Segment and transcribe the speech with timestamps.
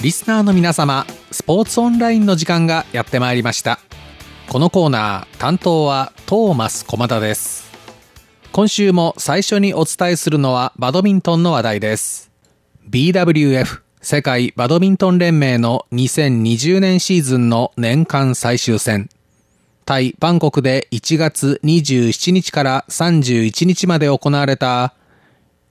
[0.00, 3.80] リスナーの皆様スポーツオンラインの時間がやってまいりました。
[4.48, 7.68] このコーナー担当はトーマス駒田です。
[8.52, 12.30] 今週も最初にお伝えするのはバドミントンの話題です。
[12.88, 19.10] BWF 世界バドミントン連盟の2020年シーズンの年間最終戦。
[19.84, 24.94] タイ・バンコクで1月27日から31日まで行われた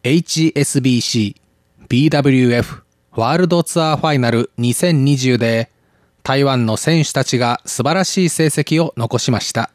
[0.03, 1.37] HSBC
[1.87, 2.86] BWF
[3.17, 5.71] ワールドツアーファイナル2020で
[6.21, 9.71] 台湾の選手たちが素晴らしい成績を残しました。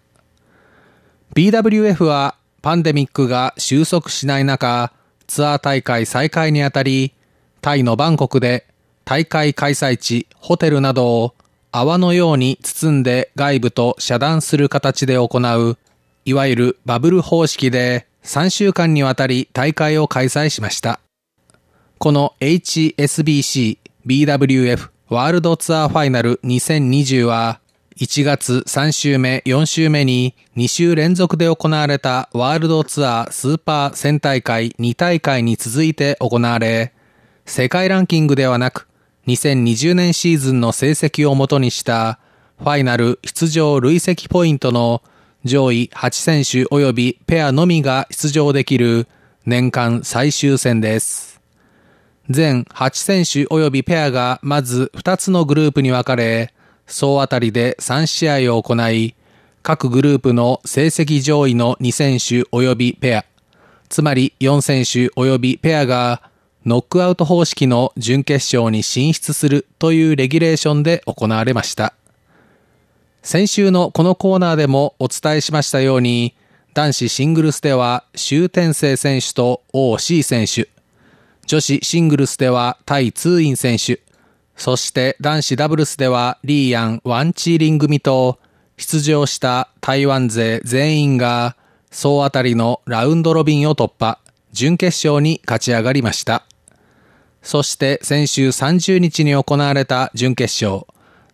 [1.34, 4.92] BWF はパンデミックが収束しない中、
[5.26, 7.14] ツアー大会再開にあたり、
[7.60, 8.64] タイのバンコクで
[9.04, 11.34] 大会開催地、ホテルなどを
[11.72, 15.78] 泡のように包んで外部と遮断する形で行う、
[16.24, 21.00] いわゆるバブル方式で3週間にわたり大会を開催しました。
[22.02, 27.60] この HSBC BWF ワールドツアーファイナル2020は
[27.94, 36.92] 1月3週目、4週目に2週連続で行われたワールドツアースーパー1000大会2大会に続いて行われ、
[37.46, 38.88] 世界ランキングではなく
[39.28, 42.18] 2020年シーズンの成績をもとにした
[42.58, 45.02] ファイナル出場累積ポイントの
[45.44, 49.06] 上位8選手及びペアのみが出場できる
[49.46, 51.31] 年間最終戦です。
[52.30, 56.52] 全8選手及びペアがまず2つのグループに分かれ、
[56.86, 59.14] 総当たりで3試合を行い、
[59.62, 63.24] 各グループの成績上位の2選手及びペア、
[63.88, 66.22] つまり4選手及びペアが
[66.64, 71.92] ノックアウト方式の準決勝に進出するというレギュレーションで行われました。
[73.22, 76.34] 先週のこのコーナーでもお伝えしましたように、
[76.74, 80.68] 男子シングルスでは、周天成選手と王 C 選手、
[81.52, 84.00] 女子シングルスではタイ・ツーイン選手、
[84.56, 88.38] そして男子ダブルスではリーヤン・ワンチーリン組と
[88.78, 91.54] 出場した台湾勢全員が
[91.90, 94.18] 総当たりのラウンドロビンを突破、
[94.52, 96.46] 準決勝に勝ち上がりました。
[97.42, 100.86] そして先週30日に行われた準決勝、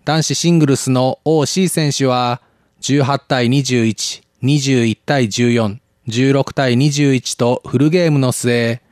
[0.04, 2.42] 男子シングルスの OC 選手は
[2.81, 5.78] 18対21、21対14、
[6.09, 8.82] 16対21とフルゲームの末、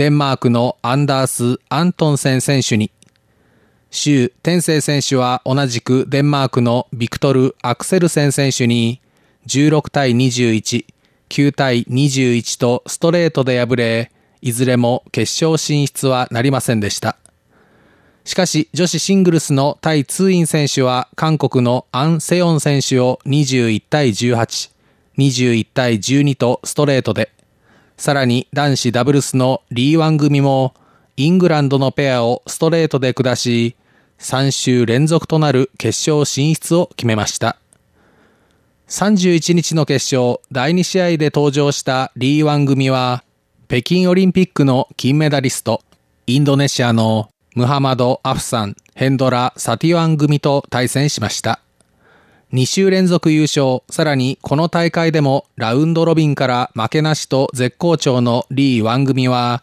[0.00, 2.90] デンマークのアンダース・アントンセン選手に、
[3.90, 9.02] 周天聖選手は同じくデンマークのビクトル・アクセルセン選手に
[9.46, 10.86] 16対21、
[11.28, 17.18] 9対21とストレートで敗れ、いずれも決勝進出はなりませんでした。
[18.24, 24.70] しかし女子シングルスのタイ・ツーイン選手は韓国のアン・セヨン選手を21対18、
[25.18, 27.30] 21対12とストレートで、
[28.00, 30.72] さらに男子ダブルスのリーワン組も
[31.18, 33.76] イングランドのペアをストレートで下し、
[34.18, 37.58] 3週連続となる決勝進出を決めました。
[38.88, 43.22] 31日の決勝第2試合で登場したリーワン組は、
[43.68, 45.82] 北京オリンピックの金メダリスト、
[46.26, 51.60] インドネシアのムハマド・アフサン、ヘンドラ・サティワン組と対戦しました。
[52.52, 59.62] 2週連続優勝、さらにこの大会でもラウンドロビンから負けなしと絶好調のリー・ワン組は、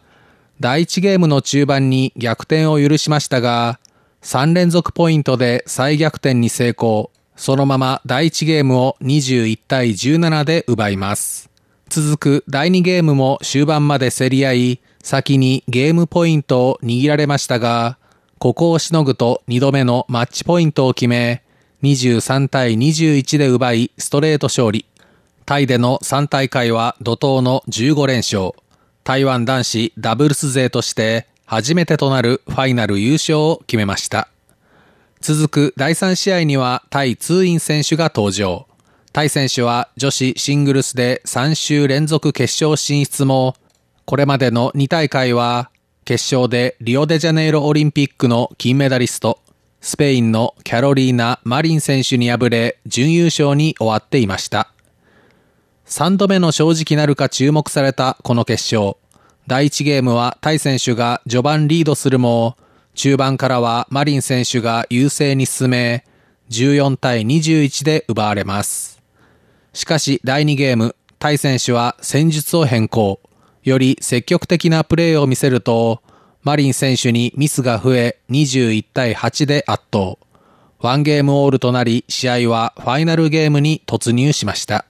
[0.58, 3.78] 第1ゲームの中盤に逆転を許しましたが、
[4.22, 7.10] 3連続ポイントで再逆転に成功。
[7.36, 11.50] そのまま第1ゲームを21対17で奪います。
[11.90, 17.98] 続く第2ゲームも終盤まで競り合い、先にゲームポイントを握られましたが、
[18.38, 21.42] ここをしのぐと2度目のマッチポイントを決め、
[21.82, 24.84] 23対21で奪いストレート勝利。
[25.46, 28.52] タイでの3大会は怒涛の15連勝。
[29.04, 34.28] 台湾男子ダブルス勢として初めてとなるファイナル優勝を決めました。
[35.20, 38.66] 続く第3試合にはタイツーイン選手が登場。
[39.12, 43.56] タイ選手は女子シングルスで3週連続決勝進出も、
[44.04, 45.70] これまでの2大会は
[46.04, 49.40] 決勝でリオデジャネイロオリンピックの金メダリスト、
[49.80, 54.72] スペインのキャロリーナ・マリン選手に敗れ、準優勝に終わっていました。
[55.86, 58.96] 3度目の正直なるか注目されたこの決勝。
[59.46, 62.56] 第1ゲームはタイ選手が序盤リードするも、
[62.94, 66.04] 中盤からはマリン選手が優勢に進め、
[66.50, 69.00] 14対21で奪われます。
[69.72, 73.20] しかし第2ゲーム、タイ選手は戦術を変更。
[73.62, 76.02] より積極的なプレーを見せると、
[76.48, 80.16] マリン選手にミスが増え21対8で圧倒。
[80.80, 84.86] ワンゲームオールとなり試合はファイナルゲームに突入しました。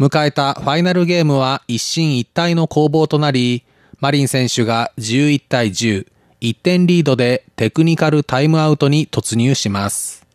[0.00, 3.62] 迎えたファイナルゲームは一進一退の攻防となり、
[4.00, 6.08] マリン選手が11対10、
[6.40, 10.26] 1点リードでテクニカルタイムアウトに突入します。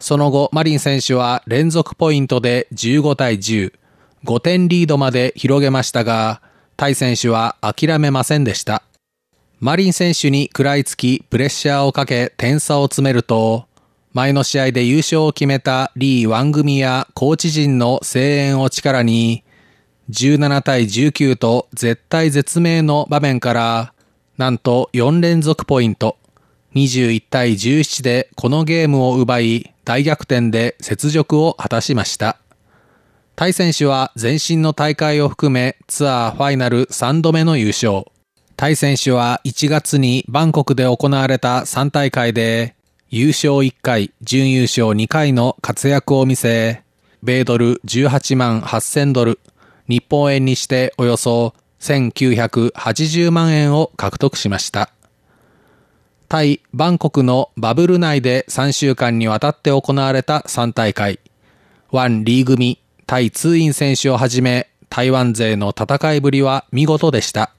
[0.00, 3.74] その後、マリン選手は連続ポイントで15対10、
[4.24, 6.40] 5点リードまで広げましたが、
[6.78, 8.84] タイ選手は諦めませんでした。
[9.60, 13.66] マリン選手に食らいつきプレッシャーをかけ点差を詰めると、
[14.12, 19.44] 前の試合で優勝を決めたリー・ワン組やコーチ陣の声援を力に、
[20.10, 23.94] 17対19と絶対絶命の場面から、
[24.36, 26.18] なんと4連続ポイント、
[26.74, 32.38] 21対17でこのゲームを奪い、大逆転で雪辱を果たしました。
[33.36, 38.04] タイ選手は前身の大会を含めツアーファイナル3度目の優勝。
[38.56, 42.76] タイ選手は1月にバンコクで行われた3大会で
[43.10, 46.82] 優勝1回、準優勝2回の活躍を見せ、
[47.22, 49.40] 米ドル18万8000ドル、
[49.88, 54.90] 日本円にしておよそ1980万円を獲得しました。
[56.28, 61.18] タイ・バンコクのバブル内で3週間にわたって行われた3大会。
[61.90, 67.52] ワンリー組、タイツーイン選手をはじめ、台湾勢の戦いぶりは見事でした。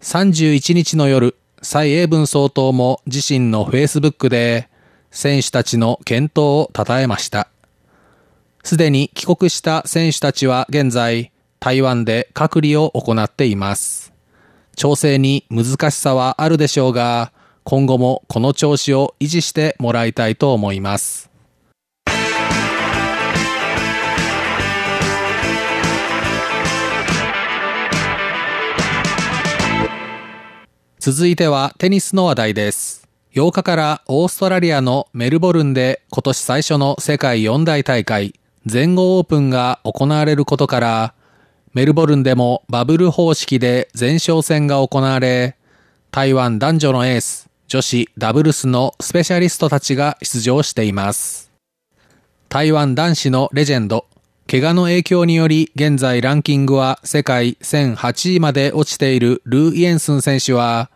[0.00, 4.70] 31日の夜、蔡英文総統も自身のフェイスブックで
[5.10, 7.48] 選手たちの健闘を称えました。
[8.64, 14.14] すでに帰国した選手たちは現在台湾で隔離を行っています。
[14.74, 17.32] 調整に難しさはあるでしょうが、
[17.64, 21.29] 今後もこの調子を維持してもらいたいと思います。
[31.00, 33.08] 続いてはテニスの話題です。
[33.32, 41.14] 8日からオーストラリアのメルボルンで今年最初の世界四大大会全豪オープンが行われることから
[41.72, 45.56] メルボルンでもバブル方式で前哨戦が行われ
[46.10, 51.50] 台湾男女のエース女子ダブルスのスペシャリストたちが出場しています。
[52.50, 54.04] 台湾男子のレジェンド
[54.50, 60.89] 怪我の影響により現在ランキングは世界1008位まで落ちているルー・イエンスン選手は、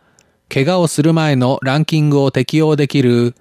[0.55, 3.35] 怪我をする前のランキングを適用できる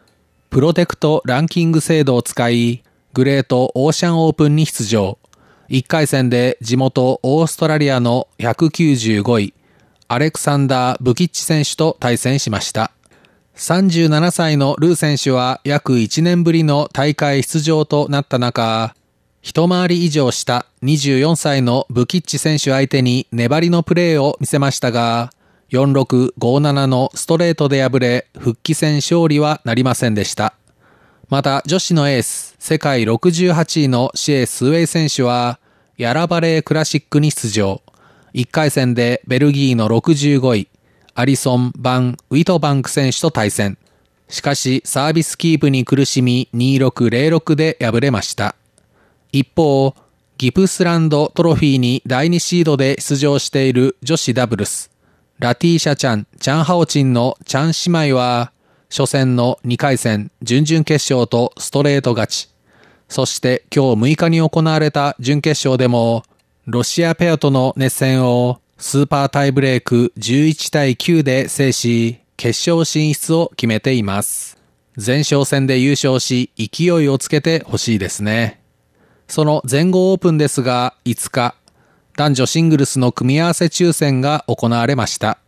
[0.50, 2.82] プロテクトランキング制度を使い、
[3.14, 5.20] グレートオーシャンオープンに出場。
[5.70, 9.54] 1回戦で地元オーストラリアの195位、
[10.08, 12.92] アレクサンダー・ブキッチ選手と対戦しました。
[13.58, 18.96] 37歳のルー選手は約1年ぶりの大会出場となった中、
[19.44, 25.32] 一回り以上した24歳のブキッチ選手相手に粘りのプレーを見せましたが、
[25.74, 30.54] 4657のストレートで敗れ、復帰戦勝利はなりませんでした。
[31.30, 35.60] また女子のエース、世界68位のシエ・スウェイ選手は、
[35.98, 37.82] ヤラバレークラシックに出場。
[38.36, 40.68] 1回戦でベルギーの65位、
[41.16, 43.80] アリソン・バン・ウィトバンク選手と対戦。
[44.30, 48.56] しかし、サービスキープに苦しみ2606で敗れました。
[49.32, 49.96] 一方、
[50.38, 54.93] ギプスランドトロフィーに第2シードで出場している女子ダブルス、
[55.44, 58.54] ラティーシャちゃん、チャンハオチンのチャン姉妹は、
[58.90, 62.50] 初戦の2回戦、準々決勝とストレート勝ち。
[63.10, 66.24] そして今日6日に行われた準決勝でも、
[66.66, 74.58] ロシアペアとの熱戦をスーパータイブレーク11対9で制し、決勝進出を決めています。
[74.96, 78.62] 前哨戦で優勝し、勢いをつけてほしいですね。
[79.28, 81.56] その全豪オープンですが、5日、
[82.16, 85.40] 男女シングルスの組み合わせ抽選が行われました。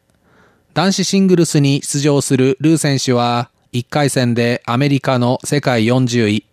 [0.74, 6.46] 男子シングルスに出場するルー選手は、1回戦でアメリカの世界40位、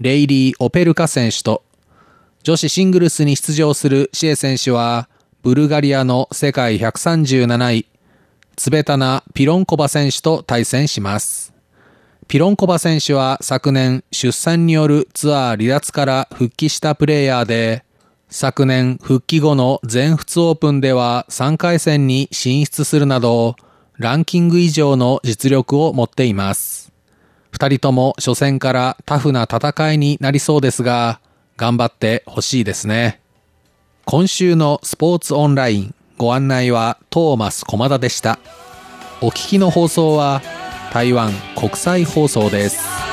[0.00, 1.62] レイリー・オペルカ選手と、
[2.42, 5.08] 女子シングルスに出場するシエ選手は、
[5.42, 7.86] ブルガリアの世界137位、
[8.56, 11.54] ツベタナ・ピロンコバ選手と対戦します。
[12.28, 17.83] ピロンコバ選手は昨年出産によるツアー離脱から復帰したプレイヤーで、
[18.36, 23.54] 昨年復帰後の全仏オープンでは3回戦に進出するなど、
[23.96, 26.92] ランキング以上の実力を持っています。
[27.52, 31.20] 二人とも初戦からタフな戦いになりそうですが、
[31.56, 33.20] 頑張ってほしいですね。
[34.04, 38.40] 今週のスポーツオンラインご案内はトーマス駒田でした。
[39.20, 40.42] お聞きの放送は
[40.92, 43.03] 台湾国際放送です。